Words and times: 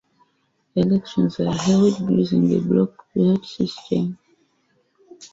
Elections 0.75 1.37
were 1.37 1.51
held 1.51 1.99
using 2.09 2.49
the 2.49 2.59
bloc 2.59 3.05
vote 3.13 3.45
system. 3.45 4.17